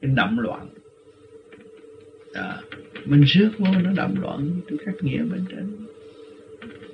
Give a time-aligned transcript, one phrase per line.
[0.00, 0.68] cái đậm loạn.
[2.34, 2.56] À,
[3.04, 5.76] mình rước vô nó đậm loạn từ tôi nghĩa bên trên.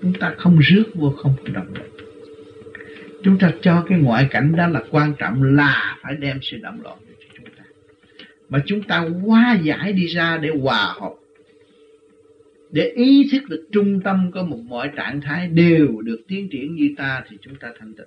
[0.02, 1.90] Chúng ta không rước vô không đậm loạn.
[3.22, 6.82] Chúng ta cho cái ngoại cảnh đó là quan trọng là phải đem sự đậm
[6.82, 7.64] loạn cho chúng ta.
[8.48, 11.12] Mà chúng ta hóa giải đi ra để hòa hợp.
[12.70, 16.74] Để ý thức được trung tâm có một mọi trạng thái đều được tiến triển
[16.74, 18.06] như ta thì chúng ta thanh tịnh.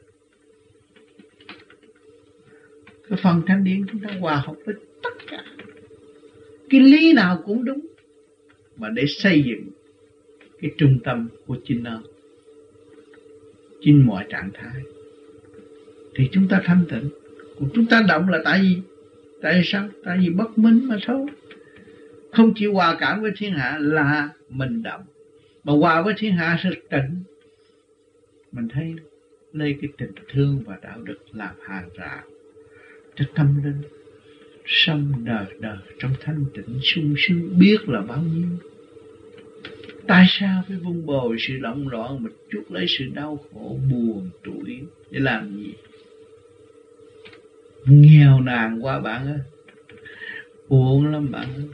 [3.10, 4.76] Cái phần thanh điển chúng ta hòa hợp với
[6.70, 7.80] cái lý nào cũng đúng.
[8.78, 9.68] Mà để xây dựng
[10.62, 12.02] cái trung tâm của chính nó
[13.82, 14.82] chính mọi trạng thái,
[16.16, 17.10] thì chúng ta thanh tịnh.
[17.60, 18.78] Còn chúng ta động là tại vì,
[19.42, 19.88] tại sao?
[20.04, 21.26] Tại vì bất minh mà thôi.
[22.32, 25.02] Không chịu hòa cảm với thiên hạ là mình động.
[25.64, 27.24] Mà hòa với thiên hạ sẽ tịnh.
[28.52, 28.96] Mình thấy
[29.54, 32.24] lấy cái tình thương và đạo đức làm hàng rào
[33.16, 33.99] cho tâm linh
[34.70, 38.48] sống đời đời trong thanh tịnh sung sướng, biết là bao nhiêu.
[40.08, 44.30] Tại sao phải vun bồi sự động loạn mà chuốc lấy sự đau khổ buồn
[44.44, 45.74] tuổi để làm gì?
[47.86, 49.40] Nghèo nàn quá bạn ơi.
[50.68, 51.66] Buồn lắm bạn ơi.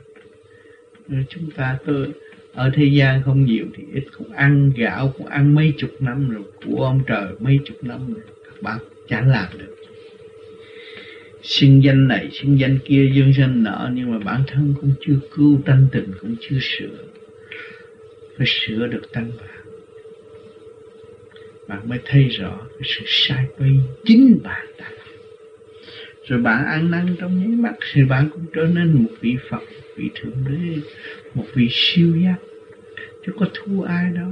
[1.07, 2.11] Rồi chúng ta tôi,
[2.53, 6.29] ở thế gian không nhiều thì ít, cũng ăn gạo, cũng ăn mấy chục năm
[6.29, 9.75] rồi, của ông trời mấy chục năm rồi, các bạn chẳng làm được
[11.45, 15.19] xin danh này xin danh kia dương danh nọ, nhưng mà bản thân cũng chưa
[15.35, 16.97] cứu tánh tình cũng chưa sửa.
[18.37, 19.55] Phải sửa được tánh bạn
[21.67, 23.71] bạn mới thấy rõ cái sự sai quay
[24.03, 24.89] chính bạn ta.
[26.27, 29.63] Rồi bạn ăn năn trong nháy mắt thì bạn cũng trở nên một vị Phật
[29.95, 30.81] vị thượng đế,
[31.33, 32.35] một vị siêu giác.
[33.25, 34.31] Chứ có thua ai đâu.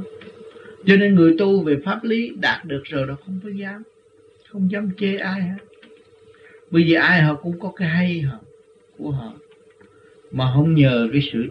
[0.86, 3.84] Cho nên người tu về pháp lý đạt được rồi đó không có dám,
[4.50, 5.58] không dám chê ai hết
[6.74, 8.40] bởi vì ai họ cũng có cái hay họ,
[8.98, 9.34] của họ.
[10.32, 11.48] Mà không nhờ cái sự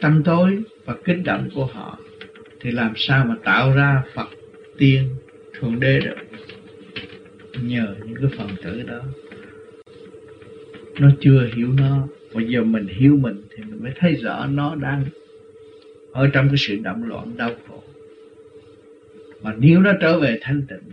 [0.00, 1.98] tâm tối và kích động của họ,
[2.60, 4.28] thì làm sao mà tạo ra Phật
[4.78, 5.08] tiên
[5.52, 6.14] thượng đế được?
[7.62, 9.00] Nhờ những cái phần tử đó.
[11.00, 14.74] Nó chưa hiểu nó bây giờ mình hiểu mình thì mình mới thấy rõ nó
[14.74, 15.04] đang
[16.12, 17.82] ở trong cái sự động loạn, đau khổ.
[19.42, 20.91] Mà nếu nó trở về thanh tịnh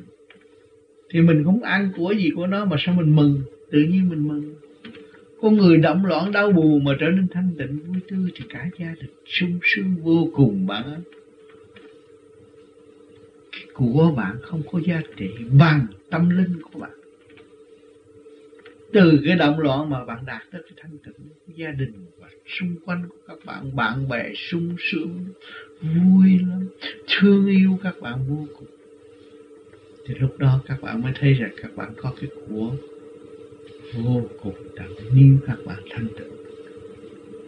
[1.09, 3.41] thì mình không ăn của gì của nó mà sao mình mừng?
[3.71, 4.55] Tự nhiên mình mừng.
[5.41, 8.69] Con người động loạn, đau buồn mà trở nên thanh tịnh, vui tươi thì cả
[8.79, 10.99] gia đình sung sướng vô cùng bạn ơi.
[13.73, 16.91] Của bạn không có giá trị, bằng tâm linh của bạn.
[18.93, 22.27] Từ cái động loạn mà bạn đạt tới cái thanh tịnh, gia đình và
[22.59, 25.25] xung quanh của các bạn bạn bè sung sướng,
[25.81, 26.67] vui lắm,
[27.07, 28.67] thương yêu các bạn vô cùng
[30.09, 32.77] thì lúc đó các bạn mới thấy rằng các bạn có cái của
[33.91, 36.38] vô cùng đặng níu các bạn thanh tịnh.